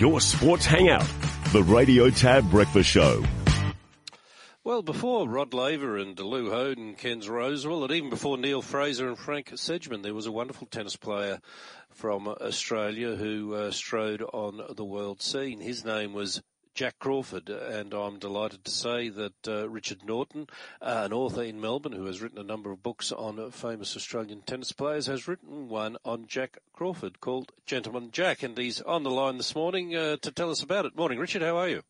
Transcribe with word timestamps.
your 0.00 0.18
sports 0.18 0.64
hangout, 0.64 1.06
the 1.52 1.62
Radio 1.62 2.08
Tab 2.08 2.50
Breakfast 2.50 2.88
Show. 2.88 3.22
Well, 4.64 4.80
before 4.80 5.28
Rod 5.28 5.52
Laver 5.52 5.98
and 5.98 6.18
Lew 6.18 6.48
Hoad 6.48 6.78
and 6.78 6.96
Ken's 6.96 7.28
Rosewall, 7.28 7.82
and 7.84 7.92
even 7.92 8.08
before 8.08 8.38
Neil 8.38 8.62
Fraser 8.62 9.08
and 9.08 9.18
Frank 9.18 9.50
Sedgman, 9.50 10.02
there 10.02 10.14
was 10.14 10.24
a 10.24 10.32
wonderful 10.32 10.66
tennis 10.66 10.96
player 10.96 11.38
from 11.90 12.28
Australia 12.28 13.14
who 13.14 13.54
uh, 13.54 13.70
strode 13.70 14.22
on 14.22 14.74
the 14.74 14.84
world 14.84 15.20
scene. 15.20 15.60
His 15.60 15.84
name 15.84 16.14
was 16.14 16.40
Jack 16.74 16.98
Crawford, 16.98 17.48
and 17.48 17.92
I'm 17.92 18.18
delighted 18.18 18.64
to 18.64 18.70
say 18.70 19.08
that 19.08 19.48
uh, 19.48 19.68
Richard 19.68 20.04
Naughton, 20.04 20.46
uh, 20.80 21.02
an 21.04 21.12
author 21.12 21.42
in 21.42 21.60
Melbourne 21.60 21.92
who 21.92 22.06
has 22.06 22.22
written 22.22 22.38
a 22.38 22.44
number 22.44 22.70
of 22.70 22.82
books 22.82 23.12
on 23.12 23.50
famous 23.50 23.96
Australian 23.96 24.42
tennis 24.42 24.72
players, 24.72 25.06
has 25.06 25.28
written 25.28 25.68
one 25.68 25.96
on 26.04 26.26
Jack 26.26 26.58
Crawford 26.72 27.20
called 27.20 27.52
Gentleman 27.66 28.10
Jack, 28.12 28.42
and 28.42 28.56
he's 28.56 28.80
on 28.80 29.02
the 29.02 29.10
line 29.10 29.36
this 29.36 29.54
morning 29.54 29.94
uh, 29.94 30.16
to 30.18 30.30
tell 30.30 30.50
us 30.50 30.62
about 30.62 30.86
it. 30.86 30.96
Morning, 30.96 31.18
Richard. 31.18 31.42
How 31.42 31.56
are 31.56 31.68
you? 31.68 31.82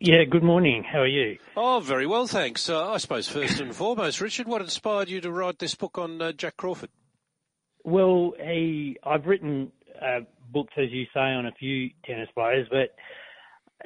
Yeah, 0.00 0.24
good 0.28 0.42
morning. 0.42 0.84
How 0.84 1.00
are 1.00 1.06
you? 1.06 1.38
Oh, 1.56 1.80
very 1.80 2.06
well, 2.06 2.26
thanks. 2.26 2.68
Uh, 2.68 2.90
I 2.90 2.98
suppose 2.98 3.28
first 3.28 3.60
and 3.60 3.74
foremost, 3.74 4.20
Richard, 4.20 4.48
what 4.48 4.60
inspired 4.60 5.08
you 5.08 5.20
to 5.20 5.30
write 5.30 5.58
this 5.58 5.74
book 5.74 5.98
on 5.98 6.20
uh, 6.20 6.32
Jack 6.32 6.56
Crawford? 6.56 6.90
Well, 7.84 8.34
he, 8.38 8.96
I've 9.04 9.26
written 9.26 9.72
uh, 10.00 10.20
books, 10.52 10.74
as 10.76 10.90
you 10.90 11.04
say, 11.14 11.20
on 11.20 11.46
a 11.46 11.52
few 11.52 11.90
tennis 12.04 12.28
players, 12.34 12.66
but 12.70 12.94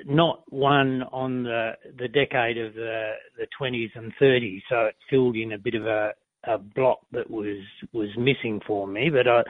not 0.04 0.42
one 0.52 1.02
on 1.12 1.42
the 1.42 1.72
the 1.98 2.08
decade 2.08 2.58
of 2.58 2.74
the 2.74 3.12
the 3.38 3.46
20s 3.60 3.90
and 3.94 4.12
30s. 4.20 4.62
So 4.68 4.86
it 4.86 4.96
filled 5.10 5.36
in 5.36 5.52
a 5.52 5.58
bit 5.58 5.74
of 5.74 5.86
a, 5.86 6.12
a 6.44 6.58
block 6.58 7.00
that 7.12 7.30
was 7.30 7.58
was 7.92 8.08
missing 8.16 8.60
for 8.66 8.86
me. 8.86 9.10
But 9.10 9.28
I, 9.28 9.42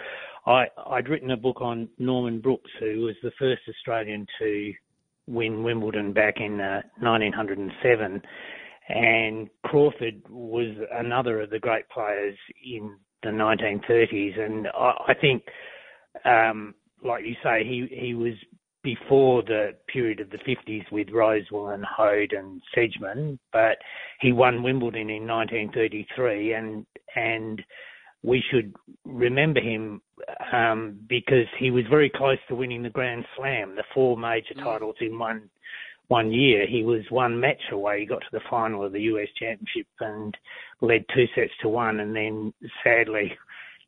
I 0.51 0.67
I'd 0.91 1.09
written 1.09 1.31
a 1.31 1.37
book 1.37 1.61
on 1.61 1.89
Norman 1.99 2.41
Brookes, 2.41 2.71
who 2.81 3.03
was 3.03 3.17
the 3.23 3.33
first 3.39 3.63
Australian 3.69 4.27
to 4.39 4.73
win 5.27 5.63
Wimbledon 5.63 6.13
back 6.13 6.37
in 6.39 6.61
uh, 6.61 6.83
1907. 7.01 8.23
And 8.89 9.49
Crawford 9.65 10.23
was 10.29 10.77
another 10.93 11.41
of 11.41 11.51
the 11.51 11.59
great 11.59 11.89
players 11.89 12.37
in 12.65 12.97
the 13.23 13.31
1930s. 13.31 14.39
And 14.39 14.69
I, 14.69 14.93
I 15.09 15.15
think, 15.21 15.43
um, 16.25 16.75
like 17.05 17.25
you 17.25 17.35
say, 17.43 17.65
he, 17.65 17.89
he 17.91 18.15
was 18.15 18.35
before 18.87 19.43
the 19.43 19.71
period 19.93 20.21
of 20.21 20.31
the 20.31 20.39
50s 20.39 20.85
with 20.93 21.09
Rosewall 21.09 21.75
and 21.75 21.85
Hoad 21.85 22.33
and 22.33 22.63
Sedgman, 22.73 23.37
but 23.53 23.79
he 24.21 24.31
won 24.31 24.63
Wimbledon 24.63 25.11
in 25.11 25.27
1933 25.27 26.53
and, 26.53 26.87
and 27.17 27.61
we 28.23 28.41
should 28.49 28.73
remember 29.05 29.61
him 29.61 30.01
um, 30.53 31.01
because 31.09 31.49
he 31.59 31.73
was 31.73 31.83
very 31.91 32.09
close 32.15 32.39
to 32.47 32.55
winning 32.55 32.85
the 32.85 32.91
Grand 32.91 33.25
Slam, 33.37 33.75
the 33.75 33.83
four 33.93 34.17
major 34.17 34.55
mm. 34.57 34.63
titles 34.63 34.97
in 35.01 35.19
one 35.19 35.51
one 36.07 36.33
year. 36.33 36.69
He 36.69 36.85
was 36.85 37.03
one 37.11 37.41
match 37.41 37.61
away. 37.73 37.99
He 37.99 38.07
got 38.07 38.21
to 38.21 38.27
the 38.31 38.41
final 38.49 38.85
of 38.85 38.93
the 38.93 39.01
US 39.01 39.27
Championship 39.37 39.89
and 39.99 40.33
led 40.81 41.05
two 41.13 41.25
sets 41.35 41.51
to 41.63 41.69
one, 41.69 41.99
and 41.99 42.15
then 42.15 42.55
sadly 42.85 43.37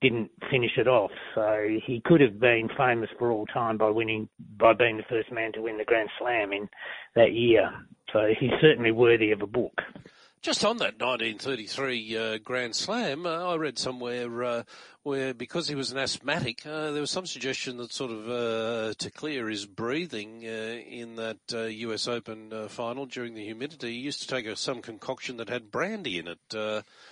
didn't 0.00 0.30
finish 0.50 0.72
it 0.76 0.88
off. 0.88 1.10
So 1.34 1.68
he 1.84 2.00
could 2.04 2.20
have 2.20 2.38
been 2.38 2.68
famous 2.76 3.10
for 3.18 3.30
all 3.30 3.46
time 3.46 3.78
by 3.78 3.90
winning 3.90 4.28
by 4.56 4.72
being 4.72 4.96
the 4.96 5.02
first 5.08 5.32
man 5.32 5.52
to 5.52 5.62
win 5.62 5.78
the 5.78 5.84
Grand 5.84 6.10
Slam 6.18 6.52
in 6.52 6.68
that 7.14 7.32
year. 7.32 7.70
So 8.12 8.32
he's 8.38 8.52
certainly 8.60 8.92
worthy 8.92 9.32
of 9.32 9.42
a 9.42 9.46
book. 9.46 9.82
Just 10.40 10.64
on 10.64 10.76
that 10.78 11.00
1933 11.00 12.16
uh, 12.16 12.38
Grand 12.38 12.76
Slam, 12.76 13.26
uh, 13.26 13.52
I 13.52 13.56
read 13.56 13.76
somewhere 13.76 14.44
uh, 14.44 14.62
where 15.02 15.34
because 15.34 15.66
he 15.66 15.74
was 15.74 15.90
an 15.90 15.98
asthmatic, 15.98 16.64
uh, 16.64 16.92
there 16.92 17.00
was 17.00 17.10
some 17.10 17.26
suggestion 17.26 17.76
that 17.78 17.92
sort 17.92 18.12
of 18.12 18.28
uh, 18.30 18.94
to 18.98 19.10
clear 19.10 19.48
his 19.48 19.66
breathing 19.66 20.44
uh, 20.44 20.78
in 20.88 21.16
that 21.16 21.38
US 21.50 22.06
Open 22.06 22.68
final 22.68 23.04
during 23.06 23.34
the 23.34 23.44
humidity, 23.44 23.94
he 23.94 23.98
used 23.98 24.22
to 24.22 24.28
take 24.28 24.46
a, 24.46 24.54
some 24.54 24.80
concoction 24.80 25.38
that 25.38 25.48
had 25.48 25.72
brandy 25.72 26.18
in 26.18 26.28
it. 26.28 26.38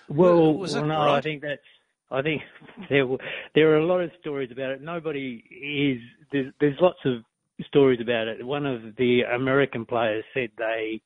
well, 0.08 0.54
well, 0.54 0.84
no, 0.84 0.94
right? 0.94 1.16
I 1.16 1.20
think 1.20 1.42
that's. 1.42 1.62
I 2.10 2.22
think 2.22 2.42
there 2.90 3.06
there 3.54 3.70
are 3.72 3.78
a 3.78 3.86
lot 3.86 4.00
of 4.00 4.10
stories 4.20 4.50
about 4.52 4.70
it. 4.70 4.82
Nobody 4.82 5.44
is 5.50 6.00
there's, 6.32 6.52
there's 6.60 6.78
lots 6.80 6.98
of 7.04 7.22
stories 7.66 8.00
about 8.00 8.28
it. 8.28 8.44
One 8.44 8.66
of 8.66 8.82
the 8.96 9.22
American 9.34 9.86
players 9.86 10.24
said 10.34 10.50
they 10.58 11.00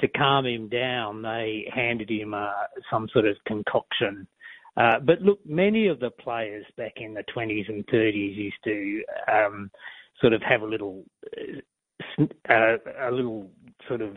to 0.00 0.08
calm 0.08 0.46
him 0.46 0.68
down, 0.68 1.22
they 1.22 1.68
handed 1.74 2.08
him 2.08 2.34
uh, 2.34 2.50
some 2.90 3.08
sort 3.12 3.26
of 3.26 3.36
concoction. 3.46 4.26
Uh, 4.76 5.00
but 5.00 5.20
look, 5.20 5.40
many 5.44 5.88
of 5.88 5.98
the 5.98 6.10
players 6.10 6.64
back 6.76 6.92
in 6.98 7.14
the 7.14 7.24
20s 7.36 7.68
and 7.68 7.84
30s 7.88 8.36
used 8.36 8.62
to 8.62 9.02
um, 9.32 9.70
sort 10.20 10.32
of 10.32 10.40
have 10.42 10.62
a 10.62 10.66
little, 10.66 11.04
uh, 12.48 12.76
a 13.00 13.10
little 13.10 13.50
sort 13.88 14.00
of 14.00 14.16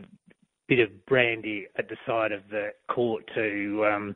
bit 0.68 0.80
of 0.80 1.06
brandy 1.08 1.66
at 1.80 1.90
the 1.90 1.98
side 2.06 2.31
of 2.31 2.42
the 2.52 2.70
court 2.88 3.24
to 3.34 3.86
um, 3.92 4.16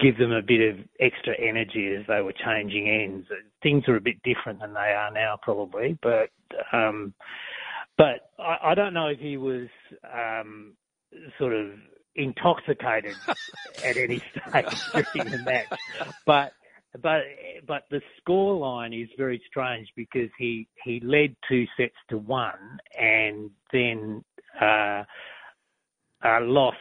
give 0.00 0.18
them 0.18 0.32
a 0.32 0.42
bit 0.42 0.60
of 0.70 0.84
extra 1.00 1.34
energy 1.38 1.94
as 1.98 2.06
they 2.06 2.20
were 2.20 2.34
changing 2.44 2.88
ends. 2.88 3.26
Things 3.62 3.84
are 3.88 3.96
a 3.96 4.00
bit 4.00 4.16
different 4.22 4.60
than 4.60 4.74
they 4.74 4.80
are 4.80 5.10
now, 5.10 5.38
probably, 5.42 5.98
but 6.02 6.30
um, 6.72 7.14
but 7.96 8.30
I, 8.38 8.58
I 8.70 8.74
don't 8.74 8.94
know 8.94 9.06
if 9.06 9.18
he 9.18 9.36
was 9.36 9.68
um, 10.04 10.74
sort 11.38 11.54
of 11.54 11.70
intoxicated 12.14 13.14
at 13.84 13.96
any 13.96 14.22
stage 14.30 15.04
during 15.14 15.30
the 15.30 15.38
match. 15.38 15.78
But 16.26 16.52
but 17.02 17.22
but 17.66 17.84
the 17.90 18.00
score 18.20 18.56
line 18.56 18.92
is 18.92 19.08
very 19.16 19.40
strange 19.48 19.88
because 19.96 20.30
he 20.38 20.68
he 20.84 21.00
led 21.00 21.36
two 21.48 21.66
sets 21.76 21.96
to 22.10 22.18
one 22.18 22.78
and 22.98 23.50
then 23.72 24.24
uh, 24.60 25.04
uh, 26.24 26.40
lost 26.42 26.76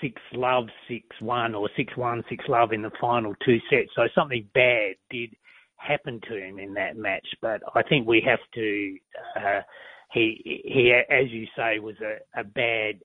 six 0.00 0.20
love 0.32 0.66
six 0.88 1.04
one 1.20 1.54
or 1.54 1.68
six 1.76 1.96
one 1.96 2.22
six 2.28 2.44
love 2.48 2.72
in 2.72 2.82
the 2.82 2.90
final 3.00 3.34
two 3.44 3.58
sets. 3.70 3.90
So 3.94 4.02
something 4.14 4.48
bad 4.54 4.94
did 5.10 5.34
happen 5.76 6.20
to 6.28 6.36
him 6.36 6.58
in 6.58 6.74
that 6.74 6.96
match. 6.96 7.26
But 7.40 7.62
I 7.74 7.82
think 7.82 8.06
we 8.06 8.22
have 8.26 8.40
to. 8.54 8.96
Uh, 9.36 9.60
he 10.12 10.62
he 10.64 10.92
as 10.92 11.30
you 11.30 11.46
say 11.56 11.78
was 11.78 11.96
a, 12.00 12.40
a 12.40 12.44
bad 12.44 13.00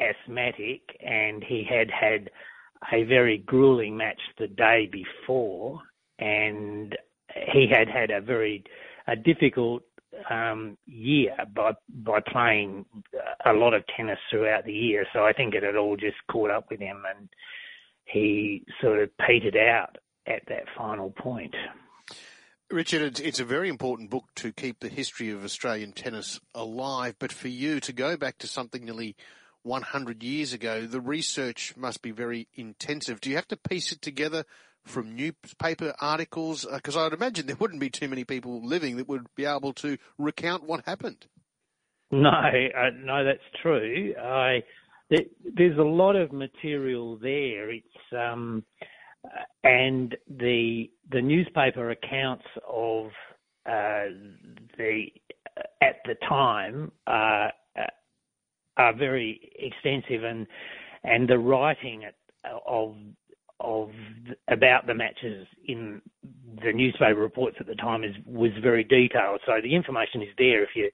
asthmatic 0.00 0.80
and 1.00 1.44
he 1.44 1.64
had 1.68 1.90
had 1.90 2.30
a 2.92 3.04
very 3.04 3.38
grueling 3.38 3.96
match 3.96 4.20
the 4.38 4.48
day 4.48 4.88
before 4.90 5.80
and 6.18 6.96
he 7.52 7.66
had 7.70 7.88
had 7.88 8.10
a 8.10 8.20
very 8.20 8.64
a 9.06 9.16
difficult 9.16 9.82
um, 10.30 10.76
year 10.86 11.34
by 11.54 11.72
by 11.88 12.20
playing 12.20 12.84
a 13.46 13.52
lot 13.52 13.74
of 13.74 13.84
tennis 13.96 14.18
throughout 14.30 14.64
the 14.64 14.72
year. 14.72 15.06
So 15.12 15.24
I 15.24 15.32
think 15.32 15.54
it 15.54 15.62
had 15.62 15.76
all 15.76 15.96
just 15.96 16.16
caught 16.30 16.50
up 16.50 16.70
with 16.70 16.80
him, 16.80 17.02
and 17.16 17.28
he 18.04 18.64
sort 18.80 19.02
of 19.02 19.10
petered 19.18 19.56
out 19.56 19.96
at 20.26 20.42
that 20.48 20.64
final 20.76 21.10
point. 21.10 21.54
Richard, 22.70 23.20
it's 23.20 23.40
a 23.40 23.44
very 23.44 23.68
important 23.68 24.10
book 24.10 24.24
to 24.36 24.52
keep 24.52 24.80
the 24.80 24.88
history 24.88 25.30
of 25.30 25.44
Australian 25.44 25.92
tennis 25.92 26.40
alive, 26.54 27.14
but 27.18 27.30
for 27.30 27.48
you 27.48 27.78
to 27.80 27.92
go 27.92 28.16
back 28.16 28.38
to 28.38 28.46
something 28.46 28.84
nearly 28.84 29.16
100 29.62 30.22
years 30.22 30.52
ago, 30.52 30.86
the 30.86 31.00
research 31.00 31.74
must 31.76 32.02
be 32.02 32.10
very 32.10 32.48
intensive. 32.54 33.20
Do 33.20 33.30
you 33.30 33.36
have 33.36 33.48
to 33.48 33.56
piece 33.56 33.92
it 33.92 34.02
together 34.02 34.44
from 34.84 35.14
newspaper 35.14 35.94
articles? 36.00 36.66
Because 36.70 36.96
uh, 36.96 37.06
I'd 37.06 37.12
imagine 37.12 37.46
there 37.46 37.56
wouldn't 37.56 37.80
be 37.80 37.90
too 37.90 38.08
many 38.08 38.24
people 38.24 38.66
living 38.66 38.96
that 38.96 39.08
would 39.08 39.26
be 39.34 39.44
able 39.44 39.72
to 39.74 39.96
recount 40.18 40.64
what 40.64 40.84
happened. 40.84 41.26
No, 42.10 42.30
uh, 42.30 42.90
no, 43.02 43.24
that's 43.24 43.40
true. 43.62 44.14
I, 44.20 44.62
there, 45.10 45.20
there's 45.56 45.78
a 45.78 45.82
lot 45.82 46.16
of 46.16 46.32
material 46.32 47.18
there. 47.18 47.70
It's 47.70 47.86
um, 48.16 48.64
and 49.62 50.16
the 50.38 50.90
the 51.10 51.20
newspaper 51.20 51.90
accounts 51.90 52.44
of 52.68 53.06
uh, 53.66 54.10
the 54.78 55.06
at 55.82 55.96
the 56.04 56.14
time 56.28 56.92
uh, 57.06 57.48
are 58.76 58.94
very 58.96 59.50
extensive, 59.58 60.24
and 60.24 60.46
and 61.04 61.28
the 61.28 61.38
writing 61.38 62.04
of 62.66 62.96
of 63.60 63.90
about 64.48 64.86
the 64.86 64.94
matches 64.94 65.46
in 65.66 66.02
the 66.64 66.72
newspaper 66.72 67.20
reports 67.20 67.56
at 67.60 67.66
the 67.66 67.74
time 67.76 68.04
is 68.04 68.14
was 68.26 68.50
very 68.62 68.84
detailed. 68.84 69.40
So 69.46 69.54
the 69.62 69.74
information 69.74 70.22
is 70.22 70.28
there 70.38 70.62
if 70.62 70.70
you're 70.74 70.90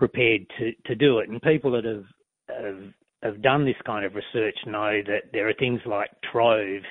prepared 0.00 0.46
to 0.58 0.72
to 0.86 0.94
do 0.96 1.18
it. 1.18 1.28
And 1.28 1.40
people 1.42 1.70
that 1.72 1.84
have 1.84 2.04
have, 2.48 2.82
have 3.22 3.42
done 3.42 3.64
this 3.64 3.76
kind 3.86 4.04
of 4.04 4.14
research 4.14 4.56
know 4.66 5.02
that 5.06 5.24
there 5.32 5.48
are 5.48 5.54
things 5.54 5.80
like 5.86 6.10
Trove 6.32 6.82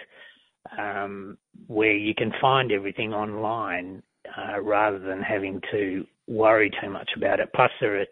um, 0.78 1.38
where 1.68 1.96
you 1.96 2.14
can 2.14 2.32
find 2.40 2.72
everything 2.72 3.12
online 3.14 4.04
uh, 4.38 4.62
rather 4.62 5.00
than 5.00 5.22
having 5.22 5.60
to 5.72 6.06
worry 6.28 6.72
too 6.82 6.90
much 6.92 7.10
about 7.18 7.40
it. 7.40 7.50
Plus, 7.56 7.72
there 7.82 8.00
are 8.00 8.06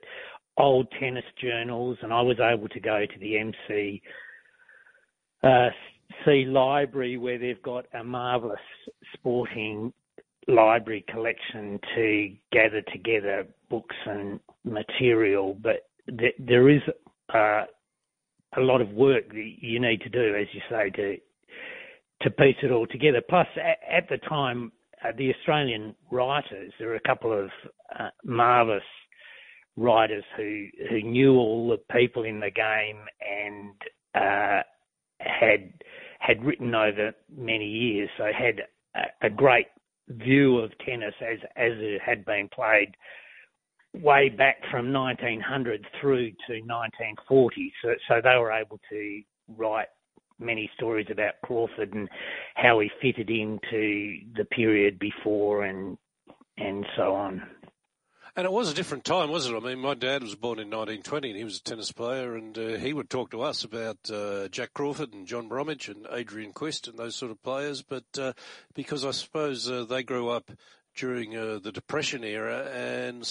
old 0.58 0.88
tennis 1.00 1.24
journals, 1.40 1.98
and 2.02 2.12
I 2.12 2.22
was 2.22 2.40
able 2.40 2.68
to 2.70 2.80
go 2.80 3.06
to 3.06 3.20
the 3.20 3.38
MC 3.38 4.02
uh, 5.44 5.70
C 6.26 6.46
library 6.46 7.18
where 7.18 7.38
they've 7.38 7.62
got 7.62 7.86
a 7.94 8.04
marvellous 8.04 8.58
sporting 9.14 9.94
library 10.48 11.06
collection 11.10 11.80
to 11.94 12.34
gather 12.52 12.82
together 12.94 13.46
books 13.70 13.96
and 14.06 14.40
material, 14.64 15.58
but 15.62 15.88
th- 16.08 16.36
there 16.40 16.70
is 16.70 16.82
uh, 17.34 17.64
a 18.56 18.62
lot 18.62 18.82
of 18.82 18.90
work 18.92 19.28
that 19.30 19.52
you 19.60 19.80
need 19.80 20.02
to 20.02 20.10
do, 20.10 20.36
as 20.36 20.48
you 20.54 20.62
say, 20.70 20.90
to 20.92 21.18
to 22.24 22.32
piece 22.32 22.56
it 22.64 22.72
all 22.72 22.88
together. 22.88 23.22
Plus, 23.30 23.46
at, 23.58 23.78
at 23.88 24.10
the 24.10 24.18
time, 24.28 24.72
uh, 25.06 25.12
the 25.18 25.32
Australian 25.36 25.96
writers, 26.12 26.74
there 26.80 26.88
were 26.88 26.96
a 26.96 27.00
couple 27.02 27.32
of 27.32 27.50
uh, 28.00 28.10
marvellous 28.24 28.82
writers 29.76 30.24
who 30.36 30.68
who 30.90 31.02
knew 31.02 31.36
all 31.36 31.70
the 31.70 31.94
people 31.94 32.24
in 32.24 32.40
the 32.40 32.50
game 32.50 32.98
and 33.22 33.76
uh, 34.16 34.64
had 35.20 35.74
had 36.20 36.44
written 36.44 36.74
over 36.74 37.14
many 37.36 37.68
years, 37.68 38.10
so 38.18 38.26
had 38.26 38.62
a, 38.96 39.28
a 39.28 39.30
great 39.30 39.68
view 40.10 40.58
of 40.58 40.72
tennis 40.80 41.14
as 41.22 41.38
as 41.56 41.74
it 41.78 42.02
had 42.02 42.26
been 42.26 42.50
played 42.54 42.96
way 44.02 44.30
back 44.30 44.58
from 44.72 44.92
1900 44.94 45.86
through 46.00 46.32
to 46.48 46.60
1940. 46.62 47.74
So 47.84 47.90
so 48.08 48.22
they 48.24 48.38
were 48.38 48.52
able 48.52 48.80
to 48.90 49.22
write 49.50 49.88
many 50.40 50.70
stories 50.76 51.08
about 51.10 51.34
Crawford 51.44 51.94
and 51.94 52.10
how 52.56 52.80
he 52.80 52.90
fitted 53.02 53.30
into 53.30 54.20
the 54.36 54.46
period 54.46 55.00
before 55.00 55.64
and 55.64 55.98
and 56.58 56.86
so 56.96 57.14
on. 57.14 57.44
And 58.36 58.46
it 58.46 58.52
was 58.52 58.72
a 58.72 58.76
different 58.76 59.04
time, 59.04 59.32
wasn't 59.32 59.56
it? 59.56 59.64
I 59.64 59.68
mean, 59.70 59.80
my 59.80 59.96
dad 59.96 60.22
was 60.22 60.36
born 60.36 60.60
in 60.60 60.68
1920 60.68 61.30
and 61.30 61.38
he 61.38 61.44
was 61.44 61.58
a 61.58 61.64
tennis 61.64 61.92
player 61.92 62.36
and 62.36 62.56
uh, 62.56 62.78
he 62.78 62.94
would 62.94 63.10
talk 63.10 63.32
to 63.32 63.42
us 63.42 63.64
about 63.64 63.98
uh, 64.14 64.48
Jack 64.50 64.76
Crawford 64.76 65.14
and 65.14 65.26
John 65.26 65.48
Bromwich 65.48 65.90
and 65.90 66.06
Adrian 66.12 66.54
Quist 66.54 66.88
and 66.88 67.00
those 67.00 67.16
sort 67.16 67.32
of 67.32 67.42
players. 67.42 67.82
But 67.82 68.06
uh, 68.20 68.34
because 68.76 69.04
I 69.04 69.10
suppose 69.10 69.68
uh, 69.68 69.86
they 69.86 70.04
grew 70.04 70.30
up 70.30 70.52
during 70.96 71.36
uh, 71.36 71.58
the 71.64 71.72
Depression 71.72 72.24
era 72.24 72.70
and 72.72 73.26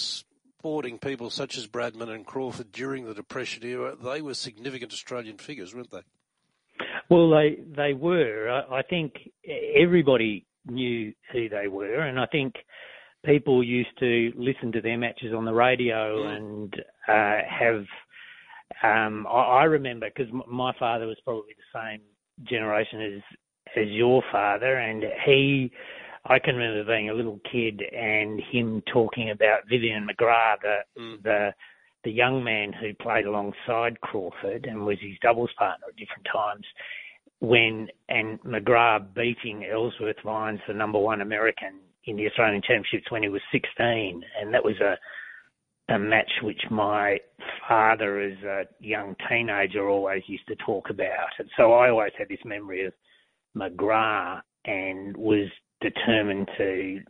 sporting 0.59 0.97
people 0.97 1.29
such 1.29 1.57
as 1.57 1.67
Bradman 1.67 2.09
and 2.09 2.25
Crawford 2.25 2.71
during 2.71 3.05
the 3.05 3.13
Depression 3.13 3.63
era, 3.63 3.95
they 3.95 4.21
were 4.21 4.33
significant 4.33 4.91
Australian 4.91 5.37
figures, 5.37 5.75
weren't 5.75 5.91
they? 5.91 6.01
Well, 7.09 7.29
they 7.29 7.57
they 7.75 7.93
were. 7.93 8.49
I, 8.49 8.79
I 8.79 8.81
think 8.81 9.13
everybody 9.75 10.45
knew 10.65 11.13
who 11.31 11.47
they 11.49 11.67
were, 11.67 12.01
and 12.01 12.19
I 12.19 12.25
think 12.25 12.55
people 13.25 13.63
used 13.63 13.97
to 13.99 14.31
listen 14.35 14.71
to 14.73 14.81
their 14.81 14.97
matches 14.97 15.33
on 15.33 15.45
the 15.45 15.53
radio 15.53 16.23
mm. 16.23 16.37
and 16.37 16.75
uh, 17.07 17.39
have. 17.47 17.85
Um, 18.83 19.25
I, 19.27 19.61
I 19.61 19.63
remember 19.63 20.07
because 20.13 20.31
my 20.47 20.73
father 20.77 21.07
was 21.07 21.17
probably 21.23 21.53
the 21.55 21.79
same 21.79 22.01
generation 22.49 23.01
as 23.01 23.21
as 23.75 23.87
your 23.89 24.23
father, 24.31 24.77
and 24.77 25.03
he. 25.25 25.71
I 26.29 26.39
can 26.39 26.55
remember 26.55 26.83
being 26.83 27.09
a 27.09 27.13
little 27.13 27.39
kid 27.49 27.81
and 27.81 28.41
him 28.51 28.83
talking 28.91 29.29
about 29.31 29.67
Vivian 29.69 30.07
McGrath, 30.07 30.61
the 30.61 30.77
mm. 30.99 31.23
the 31.23 31.53
the 32.03 32.11
young 32.11 32.43
man 32.43 32.71
who 32.73 32.93
played 32.93 33.25
alongside 33.25 33.99
Crawford 34.01 34.65
and 34.65 34.85
was 34.85 34.97
his 35.01 35.17
doubles 35.21 35.49
partner 35.57 35.87
at 35.89 35.95
different 35.95 36.27
times 36.31 36.65
when 37.39 37.87
and 38.09 38.41
McGrath 38.41 39.13
beating 39.13 39.65
Ellsworth 39.65 40.21
Vines, 40.23 40.59
the 40.67 40.73
number 40.73 40.99
one 40.99 41.21
American 41.21 41.79
in 42.05 42.15
the 42.15 42.27
Australian 42.27 42.61
Championships 42.61 43.11
when 43.11 43.23
he 43.23 43.29
was 43.29 43.41
16, 43.51 44.23
and 44.39 44.53
that 44.53 44.63
was 44.63 44.79
a 44.79 44.97
a 45.89 45.97
match 45.97 46.29
which 46.43 46.61
my 46.69 47.17
father, 47.67 48.19
as 48.19 48.37
a 48.43 48.63
young 48.81 49.15
teenager, 49.29 49.87
always 49.87 50.21
used 50.27 50.45
to 50.47 50.55
talk 50.57 50.89
about. 50.89 51.29
And 51.39 51.49
so 51.55 51.71
I 51.71 51.89
always 51.89 52.11
had 52.17 52.27
this 52.27 52.43
memory 52.43 52.85
of 52.85 52.93
McGrath 53.55 54.41
and 54.65 55.15
was 55.15 55.47
determined 55.81 56.49
to 56.57 57.01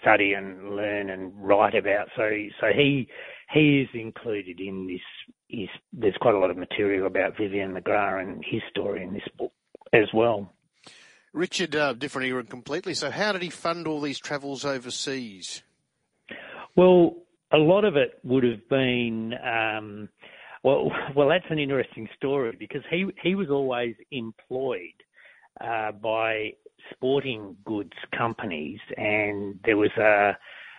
study 0.00 0.32
and 0.32 0.76
learn 0.76 1.10
and 1.10 1.32
write 1.36 1.74
about. 1.74 2.08
So 2.16 2.30
so 2.60 2.68
he 2.74 3.08
he 3.52 3.80
is 3.80 3.88
included 3.94 4.60
in 4.60 4.86
this. 4.86 5.00
Is 5.52 5.68
there's 5.92 6.16
quite 6.20 6.34
a 6.34 6.38
lot 6.38 6.50
of 6.50 6.56
material 6.56 7.06
about 7.06 7.36
Vivian 7.36 7.74
McGrath 7.74 8.22
and 8.22 8.44
his 8.44 8.62
story 8.70 9.02
in 9.02 9.12
this 9.12 9.26
book 9.36 9.52
as 9.92 10.06
well. 10.14 10.52
Richard, 11.32 11.74
uh, 11.76 11.92
different 11.92 12.28
era 12.28 12.44
completely. 12.44 12.94
So, 12.94 13.10
how 13.10 13.32
did 13.32 13.42
he 13.42 13.50
fund 13.50 13.86
all 13.86 14.00
these 14.00 14.18
travels 14.18 14.64
overseas? 14.64 15.62
Well, 16.76 17.16
a 17.52 17.58
lot 17.58 17.84
of 17.84 17.96
it 17.96 18.18
would 18.24 18.44
have 18.44 18.68
been. 18.68 19.34
Um, 19.34 20.08
well, 20.62 20.90
well, 21.16 21.28
that's 21.28 21.44
an 21.50 21.58
interesting 21.58 22.08
story 22.16 22.56
because 22.58 22.82
he 22.90 23.06
he 23.22 23.34
was 23.34 23.48
always 23.50 23.94
employed 24.10 24.94
uh, 25.60 25.92
by 25.92 26.52
sporting 26.92 27.56
goods 27.64 27.92
companies, 28.16 28.78
and 28.96 29.58
there 29.64 29.76
was 29.76 29.90
a 29.98 30.36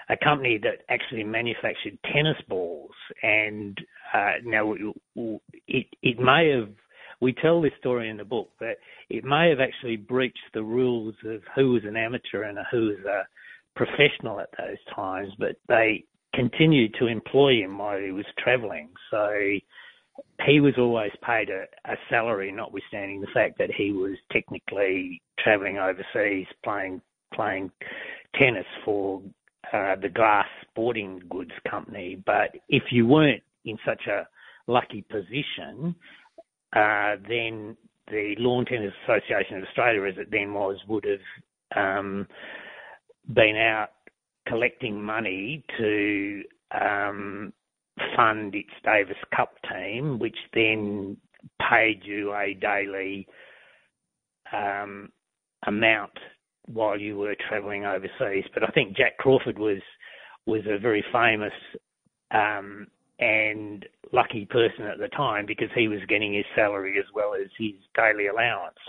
a 0.10 0.18
company 0.18 0.60
that 0.62 0.84
actually 0.90 1.24
manufactured 1.24 1.98
tennis 2.12 2.36
balls. 2.50 2.92
And 3.24 3.78
uh, 4.14 4.34
now 4.44 4.74
it 4.74 5.88
it 6.02 6.20
may 6.20 6.50
have 6.50 6.70
we 7.22 7.34
tell 7.34 7.62
this 7.62 7.72
story 7.80 8.10
in 8.10 8.18
the 8.18 8.26
book, 8.26 8.50
but 8.60 8.78
it 9.10 9.24
may 9.24 9.50
have 9.50 9.60
actually 9.60 9.96
breached 9.96 10.40
the 10.54 10.64
rules 10.64 11.14
of 11.26 11.42
who 11.56 11.72
was 11.72 11.84
an 11.86 11.96
amateur 11.96 12.44
and 12.44 12.58
who 12.72 12.88
was 12.88 13.06
a 13.06 13.28
professional 13.76 14.40
at 14.40 14.50
those 14.58 14.78
times, 14.94 15.30
but 15.38 15.56
they 15.68 16.04
continued 16.34 16.96
to 17.00 17.08
employ 17.08 17.62
him 17.62 17.78
while 17.78 18.00
he 18.00 18.12
was 18.12 18.26
travelling. 18.40 18.90
So 19.12 19.30
he 20.46 20.60
was 20.60 20.74
always 20.78 21.12
paid 21.26 21.50
a, 21.50 21.66
a 21.92 21.96
salary, 22.10 22.52
notwithstanding 22.52 23.22
the 23.22 23.28
fact 23.34 23.58
that 23.60 23.70
he 23.72 23.92
was 23.92 24.18
technically 24.32 25.22
travelling 25.40 25.78
overseas 25.78 26.48
playing 26.64 27.02
playing 27.34 27.72
tennis 28.36 28.66
for 28.84 29.22
uh, 29.74 29.96
the 30.02 30.10
Glass 30.10 30.48
Sporting 30.70 31.22
Goods 31.30 31.52
Company. 31.70 32.22
But 32.26 32.52
if 32.70 32.84
you 32.92 33.08
weren't 33.08 33.44
in 33.66 33.78
such 33.86 34.08
a 34.08 34.28
lucky 34.68 35.04
position, 35.10 35.96
uh, 36.76 37.16
then 37.28 37.78
the 38.08 38.36
Lawn 38.38 38.66
Tennis 38.66 38.94
Association 39.06 39.58
of 39.58 39.64
Australia, 39.64 40.04
as 40.04 40.18
it 40.18 40.30
then 40.32 40.54
was, 40.54 40.78
would 40.88 41.06
have 41.06 42.00
um, 42.00 42.28
been 43.34 43.56
out 43.56 43.90
collecting 44.48 45.02
money 45.02 45.64
to 45.78 46.44
um, 46.80 47.54
fund 48.16 48.56
its 48.56 48.70
Davis 48.84 49.18
Cup 49.36 49.54
team, 49.72 50.20
which 50.20 50.38
then 50.54 51.18
paid 51.70 52.02
you 52.04 52.34
a 52.34 52.54
daily 52.54 53.28
um, 54.54 55.10
amount 55.68 56.12
while 56.68 57.00
you 57.00 57.18
were 57.18 57.36
travelling 57.50 57.86
overseas. 57.86 58.46
But 58.54 58.64
I 58.64 58.68
think 58.68 58.96
Jack 58.96 59.18
Crawford 59.18 59.60
was 59.60 59.82
was 60.48 60.62
a 60.68 60.80
very 60.80 61.04
famous 61.12 61.54
um, 62.32 62.88
and 63.20 63.86
lucky 64.12 64.46
person 64.46 64.86
at 64.86 64.98
the 64.98 65.08
time 65.10 65.46
because 65.46 65.70
he 65.76 65.88
was 65.88 66.00
getting 66.10 66.34
his 66.34 66.46
salary 66.56 66.98
as 66.98 67.06
well 67.14 67.34
as 67.36 67.48
his 67.58 67.76
daily 67.96 68.28
allowance. 68.28 68.80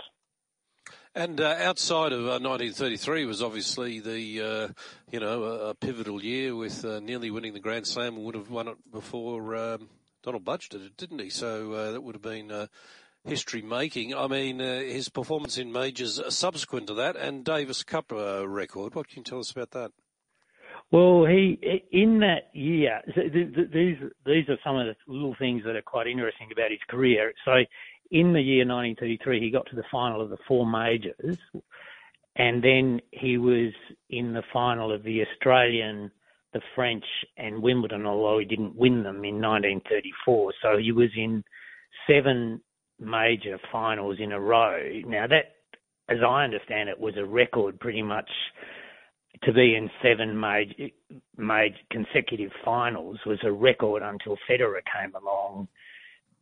And 1.15 1.39
uh, 1.39 1.55
outside 1.59 2.11
of 2.11 2.21
uh, 2.21 2.39
1933 2.41 3.25
was 3.25 3.43
obviously 3.43 3.99
the, 3.99 4.41
uh, 4.41 4.67
you 5.11 5.19
know, 5.19 5.43
a, 5.43 5.75
pivotal 5.75 6.23
year 6.23 6.55
with 6.55 6.83
uh, 6.83 6.99
nearly 7.01 7.29
winning 7.29 7.53
the 7.53 7.59
Grand 7.59 7.85
Slam. 7.85 8.15
And 8.15 8.23
would 8.23 8.33
have 8.33 8.49
won 8.49 8.67
it 8.67 8.77
before 8.91 9.55
um, 9.55 9.89
Donald 10.23 10.43
Budge 10.43 10.69
did 10.69 10.81
it, 10.81 10.97
didn't 10.97 11.19
he? 11.19 11.29
So 11.29 11.73
uh, 11.73 11.91
that 11.91 12.01
would 12.01 12.15
have 12.15 12.23
been 12.23 12.51
uh, 12.51 12.65
history 13.25 13.61
making. 13.61 14.15
I 14.15 14.25
mean, 14.25 14.57
his 14.57 15.09
performance 15.09 15.59
in 15.59 15.71
majors 15.71 16.19
subsequent 16.29 16.87
to 16.87 16.95
that 16.95 17.15
and 17.15 17.45
Davis 17.45 17.83
Cup 17.83 18.11
record. 18.11 18.95
What 18.95 19.07
can 19.07 19.19
you 19.19 19.23
tell 19.23 19.39
us 19.39 19.51
about 19.51 19.69
that? 19.71 19.91
Well, 20.91 21.25
he 21.25 21.59
in 21.91 22.19
that 22.19 22.49
year, 22.53 23.01
these 23.15 23.97
these 24.25 24.49
are 24.49 24.59
some 24.63 24.75
of 24.75 24.85
the 24.85 24.95
little 25.07 25.35
things 25.39 25.63
that 25.65 25.75
are 25.75 25.81
quite 25.81 26.05
interesting 26.05 26.49
about 26.51 26.69
his 26.69 26.81
career. 26.87 27.33
So, 27.45 27.63
in 28.11 28.33
the 28.33 28.41
year 28.41 28.65
1933, 28.65 29.39
he 29.39 29.49
got 29.49 29.65
to 29.67 29.75
the 29.75 29.83
final 29.91 30.21
of 30.21 30.29
the 30.29 30.37
four 30.47 30.65
majors, 30.65 31.37
and 32.35 32.63
then 32.63 33.01
he 33.11 33.37
was 33.37 33.71
in 34.09 34.33
the 34.33 34.43
final 34.51 34.91
of 34.91 35.03
the 35.03 35.23
Australian, 35.23 36.11
the 36.53 36.61
French, 36.75 37.05
and 37.37 37.61
Wimbledon. 37.61 38.05
Although 38.05 38.39
he 38.39 38.45
didn't 38.45 38.75
win 38.75 39.03
them 39.03 39.23
in 39.23 39.41
1934, 39.41 40.53
so 40.61 40.77
he 40.77 40.91
was 40.91 41.09
in 41.15 41.43
seven 42.07 42.61
major 42.99 43.59
finals 43.71 44.17
in 44.19 44.31
a 44.31 44.39
row. 44.39 44.79
Now 45.05 45.27
that, 45.27 45.55
as 46.09 46.19
I 46.25 46.43
understand 46.43 46.89
it, 46.89 46.99
was 46.99 47.15
a 47.17 47.25
record 47.25 47.79
pretty 47.79 48.01
much 48.01 48.29
to 49.43 49.53
be 49.53 49.75
in 49.75 49.89
seven 50.01 50.39
major, 50.39 50.89
major 51.37 51.75
consecutive 51.91 52.51
finals 52.63 53.17
was 53.25 53.39
a 53.43 53.51
record 53.51 54.03
until 54.03 54.37
Federer 54.49 54.81
came 54.85 55.13
along 55.15 55.67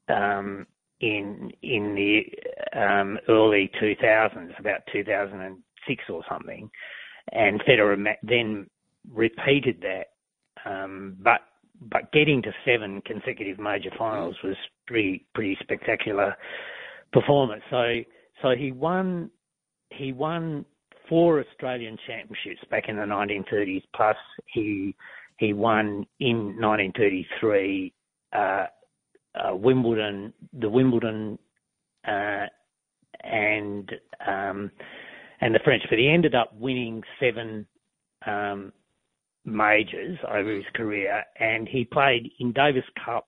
um, 0.10 0.68
in 1.02 1.52
in 1.62 1.96
the 1.96 2.80
um, 2.80 3.18
early 3.28 3.70
2000s, 3.82 4.58
about 4.60 4.82
2006 4.92 6.04
or 6.10 6.24
something, 6.30 6.70
and 7.34 7.62
Federer 7.64 8.16
then 8.24 8.70
repeated 9.12 9.82
that. 9.82 10.08
Um, 10.70 11.18
but 11.20 11.42
but 11.90 12.12
getting 12.12 12.42
to 12.44 12.52
seven 12.64 13.02
consecutive 13.02 13.58
major 13.58 13.90
finals 13.98 14.36
was 14.44 14.56
pretty 14.86 15.26
pretty 15.34 15.58
spectacular 15.62 16.36
performance. 17.12 17.64
So 17.70 18.02
so 18.42 18.52
he 18.56 18.72
won 18.72 19.32
he 19.90 20.12
won 20.14 20.66
four 21.10 21.42
Australian 21.42 21.98
championships 22.08 22.62
back 22.70 22.88
in 22.88 22.96
the 22.96 23.02
1930s. 23.02 23.84
Plus, 23.96 24.16
he 24.54 24.96
he 25.38 25.54
won 25.54 26.06
in 26.20 26.56
1933 26.60 27.94
uh, 28.34 28.66
uh, 29.36 29.56
Wimbledon, 29.56 30.34
the 30.54 30.70
Wimbledon, 30.70 31.38
uh, 32.08 32.46
and 33.24 33.92
um, 34.26 34.72
and 35.42 35.54
the 35.56 35.60
French. 35.64 35.84
But 35.90 36.00
he 36.00 36.10
ended 36.10 36.36
up 36.36 36.54
winning 36.56 37.04
seven 37.20 37.66
um, 38.26 38.72
majors 39.46 40.18
over 40.28 40.56
his 40.56 40.66
career, 40.76 41.24
and 41.40 41.68
he 41.68 41.86
played 41.86 42.32
in 42.40 42.52
Davis 42.52 42.84
Cup. 43.04 43.28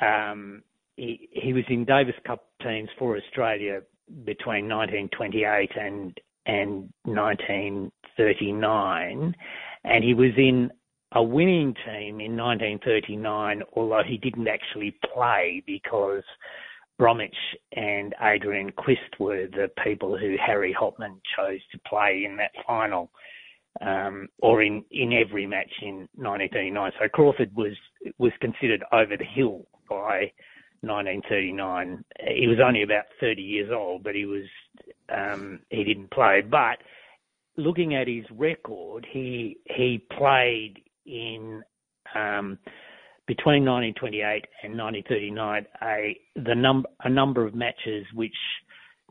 Um, 0.00 0.62
he, 0.96 1.28
he 1.32 1.52
was 1.52 1.64
in 1.68 1.84
Davis 1.84 2.16
Cup 2.26 2.46
teams 2.62 2.88
for 2.98 3.16
Australia 3.16 3.80
between 4.24 4.68
1928 4.68 5.70
and 5.76 6.18
and 6.46 6.92
1939, 7.04 9.34
and 9.84 10.04
he 10.04 10.12
was 10.12 10.32
in 10.36 10.70
a 11.14 11.22
winning 11.22 11.74
team 11.86 12.20
in 12.20 12.36
1939, 12.36 13.62
although 13.74 14.02
he 14.06 14.16
didn't 14.16 14.48
actually 14.48 14.96
play 15.14 15.62
because 15.64 16.24
Bromwich 16.98 17.36
and 17.72 18.14
Adrian 18.20 18.70
Quist 18.72 19.18
were 19.18 19.46
the 19.46 19.70
people 19.82 20.18
who 20.18 20.36
Harry 20.44 20.76
Hopman 20.78 21.20
chose 21.36 21.60
to 21.72 21.78
play 21.88 22.24
in 22.28 22.36
that 22.36 22.50
final, 22.66 23.10
um, 23.80 24.28
or 24.40 24.62
in, 24.62 24.84
in 24.90 25.12
every 25.12 25.46
match 25.46 25.70
in 25.82 26.08
1939. 26.14 26.92
So 27.00 27.08
Crawford 27.08 27.54
was 27.54 27.74
was 28.18 28.32
considered 28.40 28.84
over 28.92 29.16
the 29.16 29.24
hill 29.24 29.66
by 29.88 30.32
1939. 30.82 32.04
He 32.36 32.46
was 32.46 32.58
only 32.64 32.82
about 32.82 33.04
30 33.20 33.42
years 33.42 33.70
old, 33.72 34.02
but 34.02 34.14
he 34.14 34.26
was 34.26 34.44
um, 35.08 35.60
he 35.70 35.84
didn't 35.84 36.10
play. 36.10 36.42
But 36.42 36.78
looking 37.56 37.94
at 37.94 38.06
his 38.06 38.24
record, 38.30 39.06
he 39.10 39.58
he 39.66 40.04
played 40.16 40.83
in 41.06 41.62
um, 42.14 42.58
between 43.26 43.64
1928 43.64 44.44
and 44.62 44.78
1939 44.78 45.66
a 45.82 46.16
the 46.36 46.54
number 46.54 46.88
a 47.04 47.08
number 47.08 47.46
of 47.46 47.54
matches 47.54 48.04
which 48.14 48.34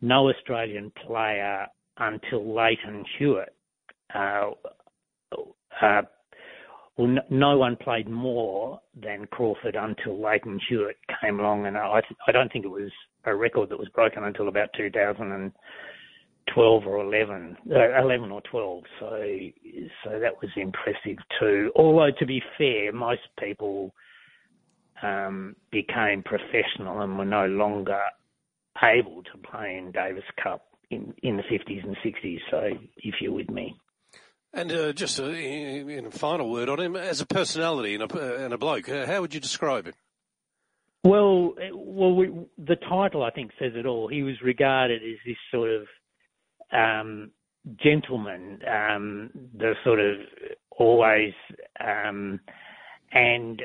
no 0.01 0.29
Australian 0.29 0.91
player 1.05 1.65
until 1.97 2.43
Lleyton 2.53 3.03
Hewitt 3.17 3.55
uh, 4.13 4.51
uh, 5.81 6.01
well, 6.97 7.17
no, 7.29 7.57
one 7.57 7.75
played 7.75 8.07
more 8.07 8.79
than 8.95 9.25
Crawford 9.27 9.75
until 9.75 10.21
Lleyton 10.21 10.59
Hewitt 10.69 10.97
came 11.21 11.39
along, 11.39 11.65
and 11.65 11.75
I, 11.75 12.01
I 12.27 12.31
don't 12.31 12.51
think 12.51 12.65
it 12.65 12.71
was 12.71 12.91
a 13.25 13.35
record 13.35 13.69
that 13.69 13.79
was 13.79 13.89
broken 13.89 14.23
until 14.23 14.47
about 14.47 14.69
2012 16.47 16.87
or 16.87 17.03
11, 17.03 17.57
uh, 17.71 18.01
11 18.01 18.31
or 18.31 18.41
12. 18.41 18.83
So, 18.99 19.23
so 20.03 20.19
that 20.19 20.41
was 20.41 20.51
impressive 20.55 21.17
too. 21.39 21.71
Although 21.75 22.11
to 22.17 22.25
be 22.25 22.41
fair, 22.57 22.91
most 22.91 23.21
people 23.39 23.93
um, 25.01 25.55
became 25.71 26.23
professional 26.23 27.01
and 27.01 27.17
were 27.17 27.25
no 27.25 27.45
longer 27.45 27.99
able 28.81 29.23
to 29.23 29.37
play 29.49 29.77
in 29.77 29.91
Davis 29.91 30.23
Cup 30.41 30.65
in, 30.89 31.13
in 31.23 31.37
the 31.37 31.43
50s 31.43 31.83
and 31.83 31.95
60s. 32.03 32.39
So, 32.49 32.61
if 32.97 33.15
you're 33.21 33.33
with 33.33 33.49
me. 33.49 33.75
And 34.53 34.71
uh, 34.71 34.93
just 34.93 35.17
a, 35.19 35.33
in 35.33 36.05
a 36.05 36.11
final 36.11 36.49
word 36.49 36.69
on 36.69 36.79
him, 36.79 36.95
as 36.95 37.21
a 37.21 37.25
personality 37.25 37.95
and 37.95 38.03
a, 38.03 38.45
and 38.45 38.53
a 38.53 38.57
bloke, 38.57 38.87
uh, 38.87 39.07
how 39.07 39.21
would 39.21 39.33
you 39.33 39.39
describe 39.39 39.87
him? 39.87 39.95
Well, 41.03 41.55
well, 41.73 42.15
we, 42.15 42.31
the 42.57 42.77
title 42.77 43.23
I 43.23 43.31
think 43.31 43.51
says 43.59 43.73
it 43.75 43.85
all. 43.85 44.07
He 44.07 44.23
was 44.23 44.35
regarded 44.41 45.01
as 45.01 45.17
this 45.25 45.35
sort 45.51 45.69
of 45.69 45.87
um, 46.73 47.31
gentleman, 47.81 48.59
um, 48.67 49.29
the 49.57 49.73
sort 49.83 49.99
of 49.99 50.17
always, 50.71 51.33
um, 51.79 52.39
and 53.11 53.61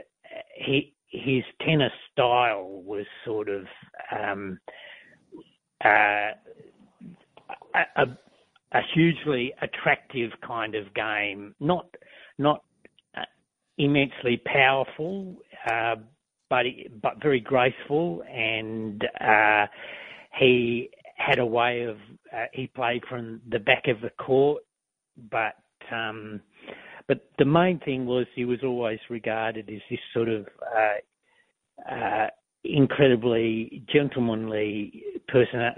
he 0.56 0.92
his 1.10 1.42
tennis 1.62 1.92
style 2.12 2.82
was 2.84 3.06
sort 3.24 3.48
of 3.48 3.64
um, 4.12 4.58
uh, 5.84 6.32
a, 7.96 8.06
a 8.72 8.80
hugely 8.94 9.52
attractive 9.62 10.30
kind 10.46 10.74
of 10.74 10.92
game, 10.94 11.54
not 11.60 11.86
not 12.38 12.62
uh, 13.16 13.22
immensely 13.78 14.40
powerful, 14.44 15.36
uh, 15.70 15.96
but 16.50 16.66
but 17.02 17.22
very 17.22 17.40
graceful, 17.40 18.22
and 18.30 19.04
uh, 19.20 19.66
he 20.38 20.90
had 21.18 21.38
a 21.38 21.46
way 21.46 21.82
of 21.82 21.96
uh, 22.34 22.46
he 22.52 22.66
played 22.68 23.02
from 23.08 23.40
the 23.50 23.58
back 23.58 23.84
of 23.88 24.00
the 24.00 24.10
court, 24.10 24.62
but 25.30 25.56
um, 25.92 26.40
but 27.06 27.28
the 27.38 27.44
main 27.44 27.80
thing 27.80 28.06
was 28.06 28.26
he 28.34 28.44
was 28.44 28.58
always 28.62 28.98
regarded 29.10 29.68
as 29.68 29.80
this 29.90 29.98
sort 30.14 30.28
of 30.28 30.46
uh, 30.76 31.92
uh, 31.92 32.26
incredibly 32.64 33.82
gentlemanly 33.92 35.02
person 35.28 35.72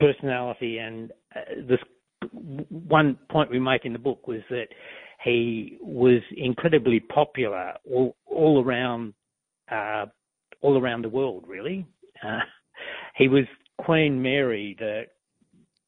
personality 0.00 0.78
and 0.78 1.12
this 1.68 1.80
one 2.32 3.16
point 3.30 3.50
we 3.50 3.58
make 3.58 3.84
in 3.84 3.92
the 3.92 3.98
book 3.98 4.26
was 4.26 4.40
that 4.50 4.68
he 5.24 5.78
was 5.80 6.20
incredibly 6.36 7.00
popular 7.00 7.74
all, 7.90 8.16
all 8.26 8.62
around 8.64 9.14
uh, 9.70 10.06
all 10.60 10.80
around 10.80 11.02
the 11.02 11.08
world. 11.08 11.44
Really, 11.46 11.86
uh, 12.24 12.40
he 13.16 13.28
was 13.28 13.44
Queen 13.78 14.20
Mary, 14.22 14.76
the 14.78 15.04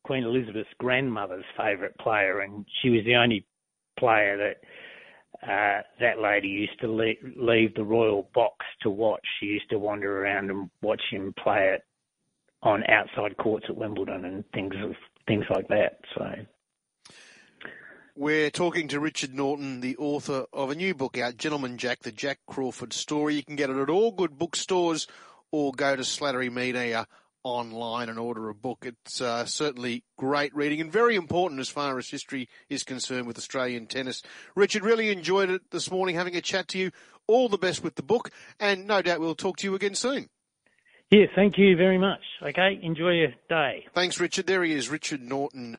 Queen 0.04 0.24
Elizabeth's 0.24 0.68
grandmother's 0.78 1.44
favourite 1.56 1.96
player, 1.98 2.40
and 2.40 2.64
she 2.80 2.90
was 2.90 3.04
the 3.04 3.16
only 3.16 3.44
player 3.98 4.36
that 4.36 4.60
uh, 5.42 5.82
that 6.00 6.20
lady 6.20 6.48
used 6.48 6.78
to 6.80 6.88
leave, 6.88 7.16
leave 7.36 7.74
the 7.74 7.84
royal 7.84 8.28
box 8.34 8.64
to 8.82 8.90
watch. 8.90 9.24
She 9.38 9.46
used 9.46 9.70
to 9.70 9.78
wander 9.78 10.22
around 10.22 10.50
and 10.50 10.70
watch 10.82 11.02
him 11.10 11.34
play 11.42 11.74
it 11.74 11.82
on 12.62 12.84
outside 12.88 13.36
courts 13.38 13.66
at 13.68 13.76
Wimbledon 13.76 14.24
and 14.24 14.44
things 14.52 14.74
of 14.82 14.94
things 15.26 15.44
like 15.48 15.68
that. 15.68 16.00
So. 16.14 16.34
We're 18.16 18.50
talking 18.50 18.88
to 18.88 19.00
Richard 19.00 19.34
Naughton, 19.34 19.80
the 19.80 19.96
author 19.96 20.44
of 20.52 20.70
a 20.70 20.74
new 20.74 20.94
book 20.94 21.16
out, 21.16 21.38
Gentleman 21.38 21.78
Jack, 21.78 22.00
the 22.00 22.12
Jack 22.12 22.40
Crawford 22.46 22.92
story. 22.92 23.36
You 23.36 23.42
can 23.42 23.56
get 23.56 23.70
it 23.70 23.76
at 23.76 23.88
all 23.88 24.10
good 24.10 24.38
bookstores 24.38 25.06
or 25.52 25.72
go 25.72 25.96
to 25.96 26.02
Slattery 26.02 26.52
Media 26.52 27.06
online 27.42 28.08
and 28.08 28.18
order 28.18 28.48
a 28.48 28.54
book. 28.54 28.84
It's 28.86 29.20
uh, 29.20 29.44
certainly 29.44 30.04
great 30.16 30.54
reading 30.54 30.80
and 30.80 30.92
very 30.92 31.16
important 31.16 31.60
as 31.60 31.68
far 31.68 31.98
as 31.98 32.08
history 32.08 32.48
is 32.68 32.84
concerned 32.84 33.26
with 33.26 33.38
Australian 33.38 33.86
tennis. 33.86 34.22
Richard, 34.54 34.84
really 34.84 35.10
enjoyed 35.10 35.50
it 35.50 35.62
this 35.70 35.90
morning 35.90 36.14
having 36.14 36.36
a 36.36 36.40
chat 36.40 36.68
to 36.68 36.78
you. 36.78 36.90
All 37.26 37.48
the 37.48 37.58
best 37.58 37.82
with 37.82 37.94
the 37.94 38.02
book 38.02 38.30
and 38.58 38.86
no 38.86 39.02
doubt 39.02 39.20
we'll 39.20 39.34
talk 39.34 39.56
to 39.58 39.66
you 39.66 39.74
again 39.74 39.94
soon. 39.94 40.28
Yeah, 41.10 41.26
thank 41.34 41.58
you 41.58 41.76
very 41.76 41.98
much. 41.98 42.20
Okay, 42.40 42.78
enjoy 42.82 43.10
your 43.10 43.32
day. 43.48 43.84
Thanks, 43.94 44.20
Richard. 44.20 44.46
There 44.46 44.62
he 44.62 44.72
is, 44.72 44.88
Richard 44.88 45.20
Naughton. 45.20 45.68